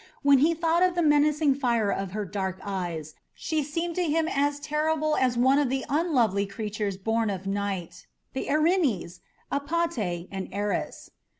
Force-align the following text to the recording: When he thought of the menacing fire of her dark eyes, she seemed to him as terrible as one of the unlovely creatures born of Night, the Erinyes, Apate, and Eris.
When 0.23 0.39
he 0.39 0.55
thought 0.55 0.81
of 0.81 0.95
the 0.95 1.03
menacing 1.03 1.53
fire 1.53 1.91
of 1.91 2.09
her 2.13 2.25
dark 2.25 2.59
eyes, 2.63 3.13
she 3.35 3.61
seemed 3.61 3.93
to 3.97 4.03
him 4.03 4.27
as 4.27 4.59
terrible 4.59 5.15
as 5.15 5.37
one 5.37 5.59
of 5.59 5.69
the 5.69 5.85
unlovely 5.89 6.47
creatures 6.47 6.97
born 6.97 7.29
of 7.29 7.45
Night, 7.45 8.07
the 8.33 8.47
Erinyes, 8.49 9.19
Apate, 9.51 10.27
and 10.31 10.49
Eris. 10.51 11.11